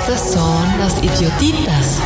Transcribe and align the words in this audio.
Estas 0.00 0.32
son 0.32 0.78
las 0.78 0.96
idiotitas. 1.02 2.00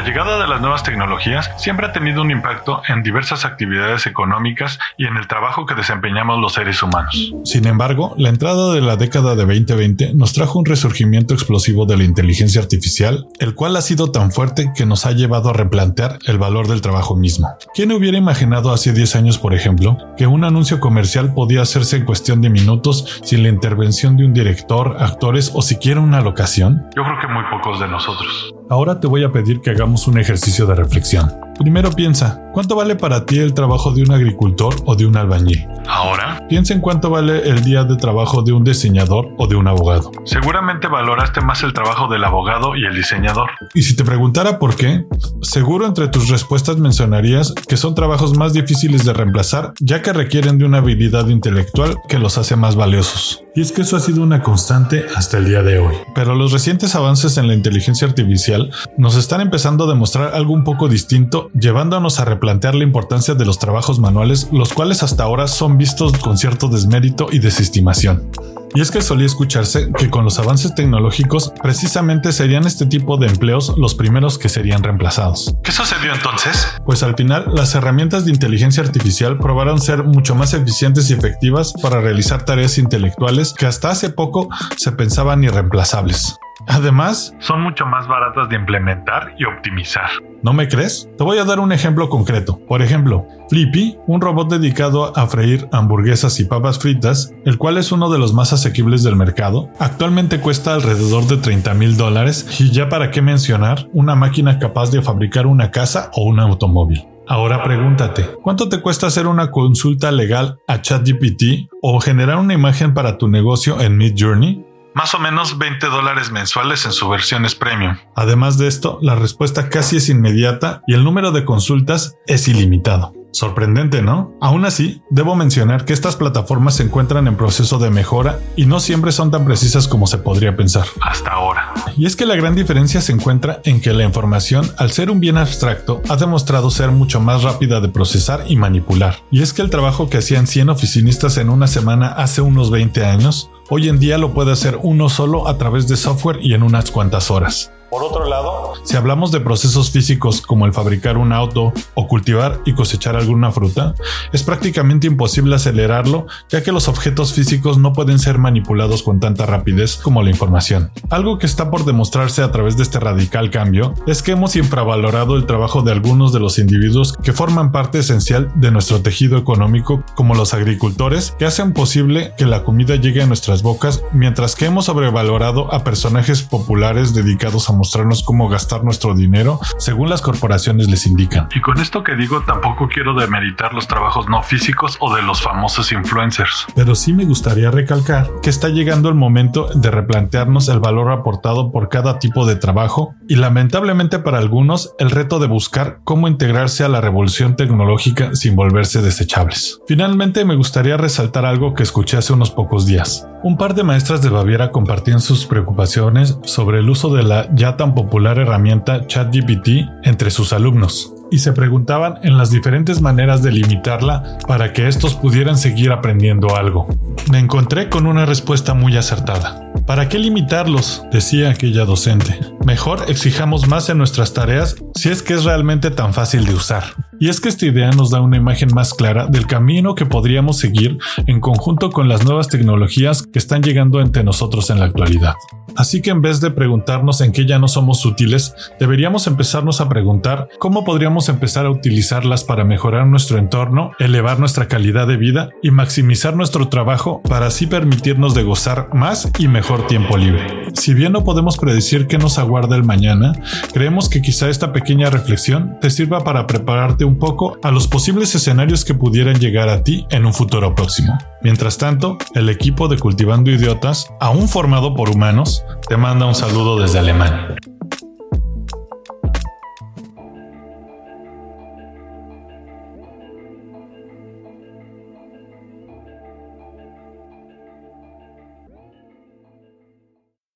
La 0.00 0.06
llegada 0.06 0.38
de 0.40 0.48
las 0.48 0.62
nuevas 0.62 0.82
tecnologías 0.82 1.50
siempre 1.58 1.84
ha 1.84 1.92
tenido 1.92 2.22
un 2.22 2.30
impacto 2.30 2.80
en 2.88 3.02
diversas 3.02 3.44
actividades 3.44 4.06
económicas 4.06 4.78
y 4.96 5.04
en 5.04 5.18
el 5.18 5.28
trabajo 5.28 5.66
que 5.66 5.74
desempeñamos 5.74 6.40
los 6.40 6.54
seres 6.54 6.82
humanos. 6.82 7.34
Sin 7.44 7.66
embargo, 7.66 8.14
la 8.16 8.30
entrada 8.30 8.72
de 8.72 8.80
la 8.80 8.96
década 8.96 9.36
de 9.36 9.44
2020 9.44 10.14
nos 10.14 10.32
trajo 10.32 10.58
un 10.58 10.64
resurgimiento 10.64 11.34
explosivo 11.34 11.84
de 11.84 11.98
la 11.98 12.04
inteligencia 12.04 12.62
artificial, 12.62 13.26
el 13.40 13.54
cual 13.54 13.76
ha 13.76 13.82
sido 13.82 14.10
tan 14.10 14.32
fuerte 14.32 14.72
que 14.74 14.86
nos 14.86 15.04
ha 15.04 15.12
llevado 15.12 15.50
a 15.50 15.52
replantear 15.52 16.18
el 16.26 16.38
valor 16.38 16.66
del 16.66 16.80
trabajo 16.80 17.14
mismo. 17.14 17.50
¿Quién 17.74 17.92
hubiera 17.92 18.16
imaginado 18.16 18.72
hace 18.72 18.94
10 18.94 19.16
años, 19.16 19.36
por 19.36 19.52
ejemplo, 19.52 19.98
que 20.16 20.26
un 20.26 20.44
anuncio 20.44 20.80
comercial 20.80 21.34
podía 21.34 21.60
hacerse 21.60 21.98
en 21.98 22.06
cuestión 22.06 22.40
de 22.40 22.48
minutos 22.48 23.20
sin 23.22 23.42
la 23.42 23.50
intervención 23.50 24.16
de 24.16 24.24
un 24.24 24.32
director, 24.32 24.96
actores 24.98 25.52
o 25.54 25.60
siquiera 25.60 26.00
una 26.00 26.22
locación? 26.22 26.86
Yo 26.96 27.04
creo 27.04 27.20
que 27.20 27.26
muy 27.26 27.44
pocos 27.50 27.78
de 27.78 27.86
nosotros. 27.86 28.54
Ahora 28.70 29.00
te 29.00 29.08
voy 29.08 29.24
a 29.24 29.32
pedir 29.32 29.60
que 29.60 29.70
hagamos 29.70 30.06
un 30.06 30.16
ejercicio 30.16 30.64
de 30.64 30.76
reflexión. 30.76 31.28
Primero 31.58 31.90
piensa, 31.90 32.40
¿cuánto 32.52 32.76
vale 32.76 32.94
para 32.94 33.26
ti 33.26 33.40
el 33.40 33.52
trabajo 33.52 33.90
de 33.90 34.02
un 34.02 34.12
agricultor 34.12 34.72
o 34.86 34.94
de 34.94 35.06
un 35.06 35.16
albañil? 35.16 35.66
Ahora, 35.88 36.40
piensa 36.48 36.72
en 36.72 36.80
cuánto 36.80 37.10
vale 37.10 37.50
el 37.50 37.64
día 37.64 37.82
de 37.82 37.96
trabajo 37.96 38.42
de 38.42 38.52
un 38.52 38.62
diseñador 38.62 39.34
o 39.38 39.48
de 39.48 39.56
un 39.56 39.66
abogado. 39.66 40.12
Seguramente 40.24 40.86
valoraste 40.86 41.40
más 41.40 41.64
el 41.64 41.72
trabajo 41.72 42.06
del 42.06 42.22
abogado 42.22 42.76
y 42.76 42.86
el 42.86 42.94
diseñador. 42.94 43.50
Y 43.74 43.82
si 43.82 43.96
te 43.96 44.04
preguntara 44.04 44.60
por 44.60 44.76
qué, 44.76 45.04
seguro 45.42 45.84
entre 45.84 46.06
tus 46.06 46.28
respuestas 46.28 46.76
mencionarías 46.76 47.52
que 47.68 47.76
son 47.76 47.96
trabajos 47.96 48.38
más 48.38 48.52
difíciles 48.52 49.04
de 49.04 49.12
reemplazar 49.12 49.72
ya 49.80 50.00
que 50.00 50.12
requieren 50.12 50.58
de 50.58 50.64
una 50.64 50.78
habilidad 50.78 51.26
intelectual 51.26 51.96
que 52.08 52.20
los 52.20 52.38
hace 52.38 52.54
más 52.54 52.76
valiosos. 52.76 53.42
Y 53.54 53.60
es 53.60 53.72
que 53.72 53.82
eso 53.82 53.96
ha 53.96 54.00
sido 54.00 54.22
una 54.22 54.42
constante 54.42 55.06
hasta 55.16 55.38
el 55.38 55.46
día 55.46 55.62
de 55.62 55.78
hoy. 55.78 55.94
Pero 56.14 56.34
los 56.34 56.52
recientes 56.52 56.94
avances 56.94 57.36
en 57.36 57.48
la 57.48 57.54
inteligencia 57.54 58.06
artificial 58.06 58.70
nos 58.96 59.16
están 59.16 59.40
empezando 59.40 59.84
a 59.84 59.88
demostrar 59.88 60.34
algo 60.34 60.52
un 60.52 60.64
poco 60.64 60.88
distinto 60.88 61.50
llevándonos 61.58 62.20
a 62.20 62.24
replantear 62.24 62.74
la 62.74 62.84
importancia 62.84 63.34
de 63.34 63.44
los 63.44 63.58
trabajos 63.58 63.98
manuales, 63.98 64.48
los 64.52 64.72
cuales 64.72 65.02
hasta 65.02 65.24
ahora 65.24 65.48
son 65.48 65.78
vistos 65.78 66.16
con 66.18 66.38
cierto 66.38 66.68
desmérito 66.68 67.28
y 67.30 67.40
desestimación. 67.40 68.30
Y 68.74 68.80
es 68.80 68.90
que 68.90 69.02
solía 69.02 69.26
escucharse 69.26 69.90
que 69.96 70.10
con 70.10 70.24
los 70.24 70.38
avances 70.38 70.74
tecnológicos 70.74 71.52
precisamente 71.62 72.32
serían 72.32 72.66
este 72.66 72.86
tipo 72.86 73.16
de 73.16 73.26
empleos 73.26 73.74
los 73.76 73.94
primeros 73.94 74.38
que 74.38 74.48
serían 74.48 74.82
reemplazados. 74.82 75.54
¿Qué 75.62 75.72
sucedió 75.72 76.14
entonces? 76.14 76.68
Pues 76.84 77.02
al 77.02 77.16
final 77.16 77.46
las 77.54 77.74
herramientas 77.74 78.24
de 78.24 78.32
inteligencia 78.32 78.82
artificial 78.82 79.38
probaron 79.38 79.80
ser 79.80 80.04
mucho 80.04 80.34
más 80.34 80.54
eficientes 80.54 81.10
y 81.10 81.14
efectivas 81.14 81.72
para 81.82 82.00
realizar 82.00 82.44
tareas 82.44 82.78
intelectuales 82.78 83.52
que 83.52 83.66
hasta 83.66 83.90
hace 83.90 84.10
poco 84.10 84.48
se 84.76 84.92
pensaban 84.92 85.42
irreemplazables. 85.42 86.38
Además, 86.66 87.34
son 87.38 87.62
mucho 87.62 87.86
más 87.86 88.06
baratas 88.06 88.48
de 88.48 88.56
implementar 88.56 89.34
y 89.38 89.44
optimizar. 89.44 90.10
¿No 90.42 90.52
me 90.52 90.68
crees? 90.68 91.08
Te 91.18 91.24
voy 91.24 91.38
a 91.38 91.44
dar 91.44 91.60
un 91.60 91.72
ejemplo 91.72 92.08
concreto. 92.08 92.58
Por 92.66 92.80
ejemplo, 92.80 93.26
Flippy, 93.50 93.98
un 94.06 94.20
robot 94.20 94.50
dedicado 94.50 95.16
a 95.16 95.26
freír 95.26 95.68
hamburguesas 95.72 96.40
y 96.40 96.44
papas 96.44 96.78
fritas, 96.78 97.34
el 97.44 97.58
cual 97.58 97.76
es 97.76 97.92
uno 97.92 98.10
de 98.10 98.18
los 98.18 98.32
más 98.32 98.52
asequibles 98.52 99.02
del 99.02 99.16
mercado, 99.16 99.68
actualmente 99.78 100.40
cuesta 100.40 100.74
alrededor 100.74 101.26
de 101.26 101.36
30 101.36 101.74
mil 101.74 101.96
dólares 101.96 102.60
y 102.60 102.70
ya 102.70 102.88
para 102.88 103.10
qué 103.10 103.20
mencionar 103.20 103.88
una 103.92 104.14
máquina 104.14 104.58
capaz 104.58 104.90
de 104.90 105.02
fabricar 105.02 105.46
una 105.46 105.70
casa 105.70 106.10
o 106.14 106.24
un 106.24 106.40
automóvil. 106.40 107.06
Ahora 107.30 107.62
pregúntate, 107.62 108.26
¿cuánto 108.42 108.68
te 108.68 108.80
cuesta 108.80 109.06
hacer 109.06 109.28
una 109.28 109.52
consulta 109.52 110.10
legal 110.10 110.58
a 110.66 110.82
ChatGPT 110.82 111.70
o 111.80 112.00
generar 112.00 112.38
una 112.38 112.54
imagen 112.54 112.92
para 112.92 113.18
tu 113.18 113.28
negocio 113.28 113.80
en 113.80 113.96
Midjourney? 113.98 114.66
Más 115.00 115.14
o 115.14 115.18
menos 115.18 115.56
20 115.56 115.86
dólares 115.86 116.30
mensuales 116.30 116.84
en 116.84 116.92
sus 116.92 117.08
versiones 117.08 117.54
premium. 117.54 117.96
Además 118.14 118.58
de 118.58 118.68
esto, 118.68 118.98
la 119.00 119.14
respuesta 119.14 119.70
casi 119.70 119.96
es 119.96 120.10
inmediata 120.10 120.82
y 120.86 120.92
el 120.92 121.04
número 121.04 121.32
de 121.32 121.46
consultas 121.46 122.18
es 122.26 122.48
ilimitado. 122.48 123.14
Sorprendente, 123.32 124.02
¿no? 124.02 124.36
Aún 124.42 124.66
así, 124.66 125.02
debo 125.08 125.36
mencionar 125.36 125.86
que 125.86 125.94
estas 125.94 126.16
plataformas 126.16 126.76
se 126.76 126.82
encuentran 126.82 127.28
en 127.28 127.38
proceso 127.38 127.78
de 127.78 127.88
mejora 127.88 128.40
y 128.56 128.66
no 128.66 128.78
siempre 128.78 129.10
son 129.10 129.30
tan 129.30 129.46
precisas 129.46 129.88
como 129.88 130.06
se 130.06 130.18
podría 130.18 130.54
pensar. 130.54 130.84
Hasta 131.00 131.30
ahora. 131.30 131.72
Y 131.96 132.04
es 132.04 132.14
que 132.14 132.26
la 132.26 132.36
gran 132.36 132.54
diferencia 132.54 133.00
se 133.00 133.12
encuentra 133.12 133.62
en 133.64 133.80
que 133.80 133.94
la 133.94 134.04
información, 134.04 134.70
al 134.76 134.90
ser 134.90 135.10
un 135.10 135.20
bien 135.20 135.38
abstracto, 135.38 136.02
ha 136.10 136.16
demostrado 136.16 136.70
ser 136.70 136.90
mucho 136.90 137.20
más 137.20 137.42
rápida 137.42 137.80
de 137.80 137.88
procesar 137.88 138.44
y 138.48 138.56
manipular. 138.56 139.16
Y 139.30 139.40
es 139.40 139.54
que 139.54 139.62
el 139.62 139.70
trabajo 139.70 140.10
que 140.10 140.18
hacían 140.18 140.46
100 140.46 140.68
oficinistas 140.68 141.38
en 141.38 141.48
una 141.48 141.68
semana 141.68 142.08
hace 142.08 142.42
unos 142.42 142.70
20 142.70 143.06
años, 143.06 143.50
hoy 143.70 143.88
en 143.88 143.98
día 143.98 144.18
lo 144.18 144.34
puede 144.34 144.52
hacer 144.52 144.78
uno 144.82 145.08
solo 145.08 145.48
a 145.48 145.56
través 145.56 145.88
de 145.88 145.96
software 145.96 146.40
y 146.42 146.52
en 146.52 146.62
unas 146.62 146.90
cuantas 146.90 147.30
horas. 147.30 147.72
Por 147.90 148.04
otro 148.04 148.28
lado, 148.28 148.74
si 148.84 148.96
hablamos 148.96 149.32
de 149.32 149.40
procesos 149.40 149.90
físicos 149.90 150.42
como 150.42 150.64
el 150.64 150.72
fabricar 150.72 151.18
un 151.18 151.32
auto 151.32 151.72
o 151.94 152.06
cultivar 152.06 152.60
y 152.64 152.72
cosechar 152.74 153.16
alguna 153.16 153.50
fruta, 153.50 153.96
es 154.32 154.44
prácticamente 154.44 155.08
imposible 155.08 155.56
acelerarlo 155.56 156.26
ya 156.48 156.62
que 156.62 156.70
los 156.70 156.86
objetos 156.86 157.32
físicos 157.32 157.78
no 157.78 157.92
pueden 157.92 158.20
ser 158.20 158.38
manipulados 158.38 159.02
con 159.02 159.18
tanta 159.18 159.44
rapidez 159.44 159.96
como 159.96 160.22
la 160.22 160.30
información. 160.30 160.92
Algo 161.10 161.38
que 161.38 161.46
está 161.46 161.70
por 161.70 161.84
demostrarse 161.84 162.42
a 162.42 162.52
través 162.52 162.76
de 162.76 162.84
este 162.84 163.00
radical 163.00 163.50
cambio 163.50 163.94
es 164.06 164.22
que 164.22 164.32
hemos 164.32 164.54
infravalorado 164.54 165.36
el 165.36 165.46
trabajo 165.46 165.82
de 165.82 165.90
algunos 165.90 166.32
de 166.32 166.38
los 166.38 166.60
individuos 166.60 167.14
que 167.14 167.32
forman 167.32 167.72
parte 167.72 167.98
esencial 167.98 168.52
de 168.54 168.70
nuestro 168.70 169.02
tejido 169.02 169.36
económico 169.36 170.04
como 170.14 170.36
los 170.36 170.54
agricultores 170.54 171.34
que 171.40 171.44
hacen 171.46 171.72
posible 171.72 172.34
que 172.38 172.46
la 172.46 172.62
comida 172.62 172.94
llegue 172.94 173.22
a 173.22 173.26
nuestras 173.26 173.62
bocas 173.62 174.04
mientras 174.12 174.54
que 174.54 174.66
hemos 174.66 174.84
sobrevalorado 174.84 175.72
a 175.74 175.82
personajes 175.82 176.42
populares 176.42 177.14
dedicados 177.14 177.68
a 177.68 177.79
mostrarnos 177.80 178.22
cómo 178.22 178.50
gastar 178.50 178.84
nuestro 178.84 179.14
dinero 179.14 179.58
según 179.78 180.10
las 180.10 180.20
corporaciones 180.20 180.90
les 180.90 181.06
indican. 181.06 181.48
Y 181.54 181.62
con 181.62 181.80
esto 181.80 182.04
que 182.04 182.14
digo 182.14 182.42
tampoco 182.42 182.88
quiero 182.88 183.14
demeritar 183.14 183.72
los 183.72 183.88
trabajos 183.88 184.28
no 184.28 184.42
físicos 184.42 184.98
o 185.00 185.14
de 185.14 185.22
los 185.22 185.40
famosos 185.40 185.90
influencers. 185.92 186.66
Pero 186.74 186.94
sí 186.94 187.14
me 187.14 187.24
gustaría 187.24 187.70
recalcar 187.70 188.28
que 188.42 188.50
está 188.50 188.68
llegando 188.68 189.08
el 189.08 189.14
momento 189.14 189.70
de 189.74 189.90
replantearnos 189.90 190.68
el 190.68 190.78
valor 190.78 191.10
aportado 191.10 191.72
por 191.72 191.88
cada 191.88 192.18
tipo 192.18 192.44
de 192.44 192.56
trabajo 192.56 193.14
y 193.28 193.36
lamentablemente 193.36 194.18
para 194.18 194.36
algunos 194.36 194.94
el 194.98 195.10
reto 195.10 195.38
de 195.38 195.46
buscar 195.46 196.00
cómo 196.04 196.28
integrarse 196.28 196.84
a 196.84 196.88
la 196.88 197.00
revolución 197.00 197.56
tecnológica 197.56 198.34
sin 198.34 198.56
volverse 198.56 199.00
desechables. 199.00 199.80
Finalmente 199.88 200.44
me 200.44 200.54
gustaría 200.54 200.98
resaltar 200.98 201.46
algo 201.46 201.72
que 201.72 201.82
escuché 201.82 202.18
hace 202.18 202.34
unos 202.34 202.50
pocos 202.50 202.84
días. 202.84 203.26
Un 203.42 203.56
par 203.56 203.74
de 203.74 203.84
maestras 203.84 204.20
de 204.20 204.28
Baviera 204.28 204.70
compartían 204.70 205.20
sus 205.20 205.46
preocupaciones 205.46 206.38
sobre 206.44 206.80
el 206.80 206.90
uso 206.90 207.14
de 207.14 207.22
la 207.22 207.48
tan 207.76 207.94
popular 207.94 208.38
herramienta 208.38 209.06
ChatGPT 209.06 209.88
entre 210.04 210.30
sus 210.30 210.52
alumnos 210.52 211.14
y 211.30 211.38
se 211.38 211.52
preguntaban 211.52 212.18
en 212.22 212.36
las 212.36 212.50
diferentes 212.50 213.00
maneras 213.00 213.42
de 213.42 213.52
limitarla 213.52 214.38
para 214.46 214.72
que 214.72 214.88
estos 214.88 215.14
pudieran 215.14 215.56
seguir 215.56 215.92
aprendiendo 215.92 216.56
algo. 216.56 216.88
Me 217.30 217.38
encontré 217.38 217.88
con 217.88 218.06
una 218.06 218.26
respuesta 218.26 218.74
muy 218.74 218.96
acertada. 218.96 219.70
¿Para 219.86 220.08
qué 220.08 220.18
limitarlos? 220.18 221.04
decía 221.12 221.50
aquella 221.50 221.84
docente. 221.84 222.38
Mejor 222.64 223.04
exijamos 223.08 223.68
más 223.68 223.88
en 223.88 223.98
nuestras 223.98 224.34
tareas 224.34 224.76
si 224.94 225.08
es 225.08 225.22
que 225.22 225.34
es 225.34 225.44
realmente 225.44 225.90
tan 225.90 226.12
fácil 226.12 226.44
de 226.44 226.54
usar. 226.54 226.84
Y 227.22 227.28
es 227.28 227.38
que 227.38 227.50
esta 227.50 227.66
idea 227.66 227.90
nos 227.90 228.08
da 228.08 228.22
una 228.22 228.38
imagen 228.38 228.70
más 228.74 228.94
clara 228.94 229.26
del 229.26 229.46
camino 229.46 229.94
que 229.94 230.06
podríamos 230.06 230.56
seguir 230.56 230.96
en 231.26 231.38
conjunto 231.38 231.90
con 231.90 232.08
las 232.08 232.24
nuevas 232.24 232.48
tecnologías 232.48 233.24
que 233.24 233.38
están 233.38 233.62
llegando 233.62 234.00
entre 234.00 234.24
nosotros 234.24 234.70
en 234.70 234.80
la 234.80 234.86
actualidad. 234.86 235.34
Así 235.76 236.00
que 236.00 236.10
en 236.10 236.22
vez 236.22 236.40
de 236.40 236.50
preguntarnos 236.50 237.20
en 237.20 237.32
qué 237.32 237.44
ya 237.44 237.58
no 237.58 237.68
somos 237.68 238.06
útiles, 238.06 238.54
deberíamos 238.80 239.26
empezarnos 239.26 239.82
a 239.82 239.88
preguntar 239.90 240.48
cómo 240.58 240.82
podríamos 240.82 241.28
empezar 241.28 241.66
a 241.66 241.70
utilizarlas 241.70 242.42
para 242.42 242.64
mejorar 242.64 243.06
nuestro 243.06 243.36
entorno, 243.36 243.92
elevar 243.98 244.40
nuestra 244.40 244.66
calidad 244.66 245.06
de 245.06 245.18
vida 245.18 245.50
y 245.62 245.70
maximizar 245.70 246.34
nuestro 246.34 246.68
trabajo 246.68 247.20
para 247.28 247.48
así 247.48 247.66
permitirnos 247.66 248.34
de 248.34 248.44
gozar 248.44 248.88
más 248.94 249.30
y 249.38 249.46
mejor 249.46 249.86
tiempo 249.86 250.16
libre. 250.16 250.69
Si 250.74 250.94
bien 250.94 251.12
no 251.12 251.24
podemos 251.24 251.58
predecir 251.58 252.06
qué 252.06 252.18
nos 252.18 252.38
aguarda 252.38 252.76
el 252.76 252.84
mañana, 252.84 253.32
creemos 253.72 254.08
que 254.08 254.22
quizá 254.22 254.48
esta 254.48 254.72
pequeña 254.72 255.10
reflexión 255.10 255.78
te 255.80 255.90
sirva 255.90 256.24
para 256.24 256.46
prepararte 256.46 257.04
un 257.04 257.18
poco 257.18 257.58
a 257.62 257.70
los 257.70 257.88
posibles 257.88 258.34
escenarios 258.34 258.84
que 258.84 258.94
pudieran 258.94 259.38
llegar 259.38 259.68
a 259.68 259.82
ti 259.82 260.06
en 260.10 260.26
un 260.26 260.34
futuro 260.34 260.74
próximo. 260.74 261.18
Mientras 261.42 261.78
tanto, 261.78 262.18
el 262.34 262.48
equipo 262.48 262.88
de 262.88 262.98
Cultivando 262.98 263.50
Idiotas, 263.50 264.08
aún 264.20 264.48
formado 264.48 264.94
por 264.94 265.10
humanos, 265.10 265.64
te 265.88 265.96
manda 265.96 266.26
un 266.26 266.34
saludo 266.34 266.78
desde 266.78 266.98
Alemania. 266.98 267.56